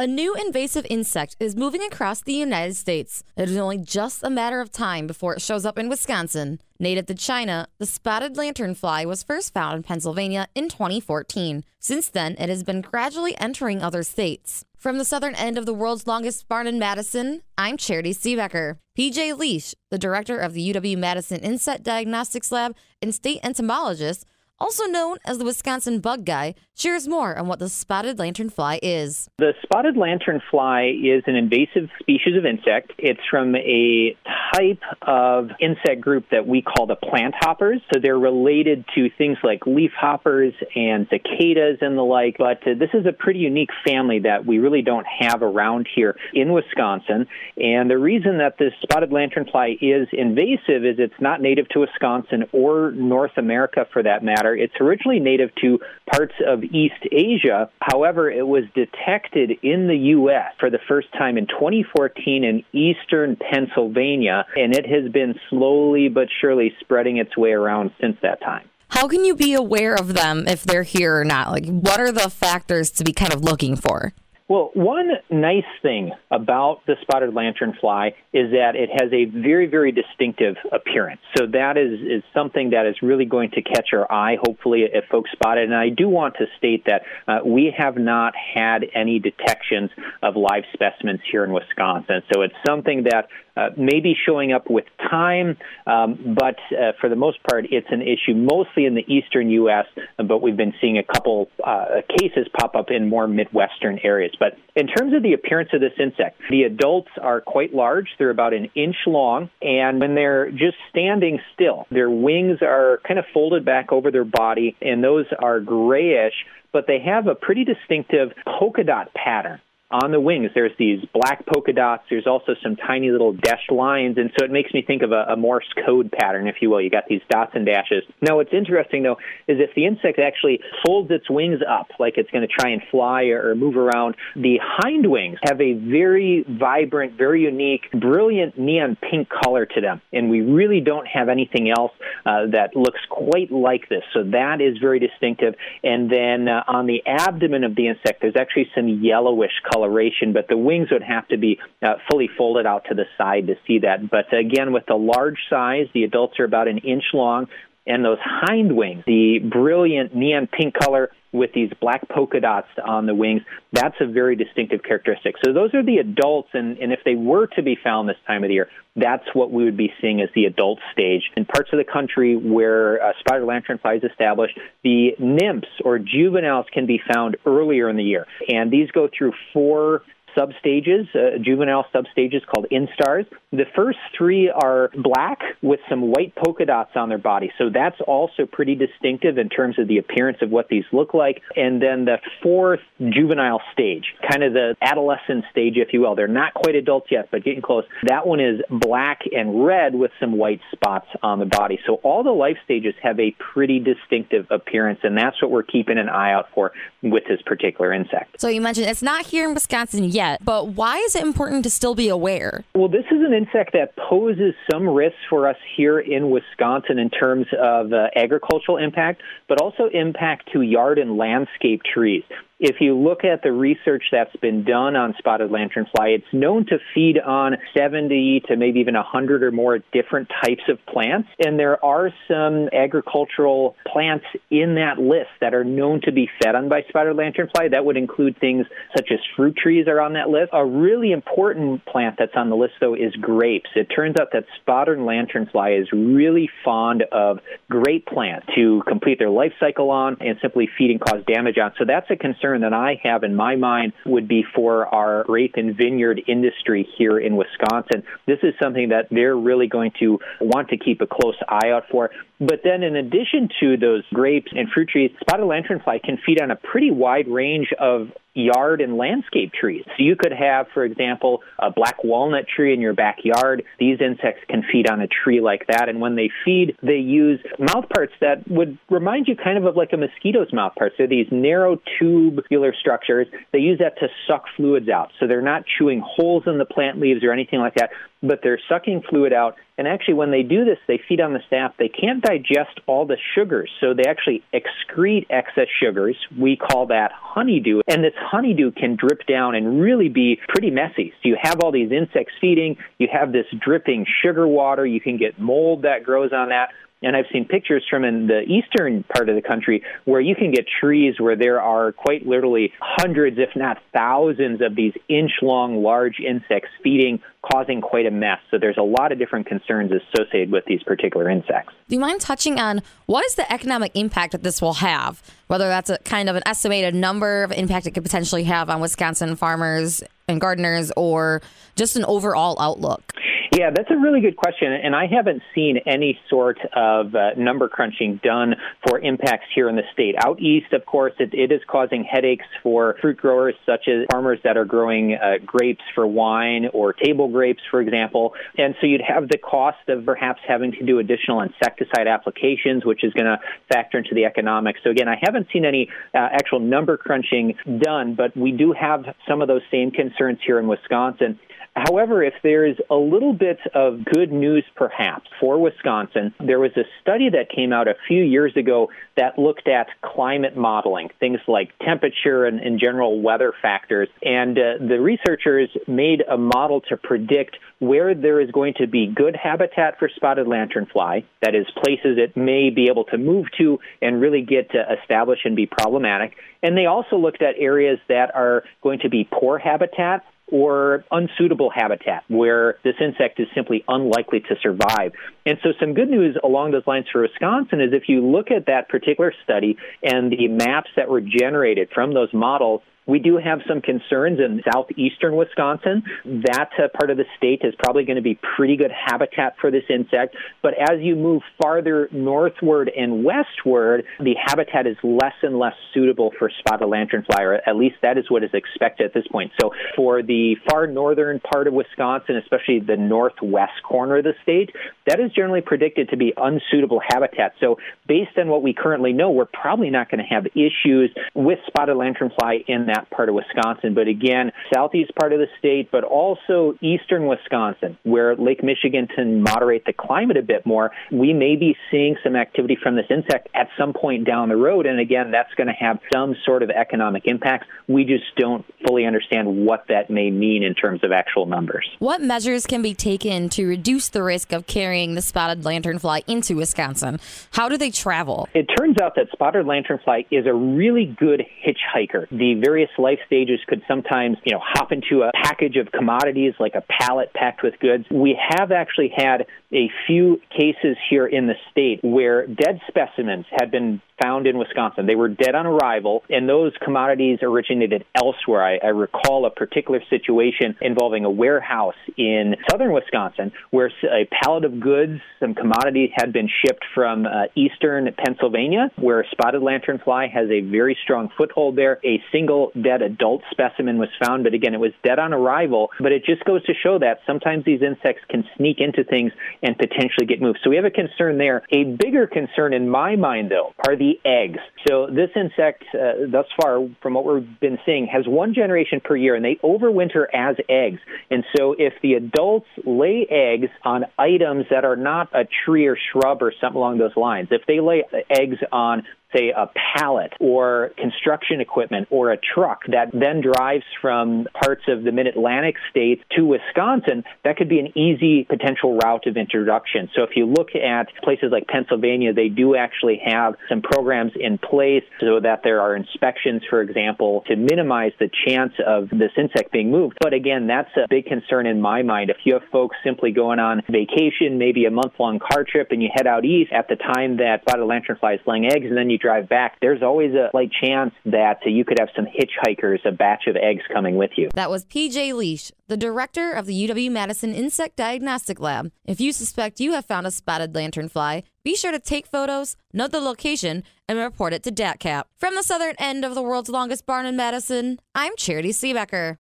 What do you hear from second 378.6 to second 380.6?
to be good habitat for spotted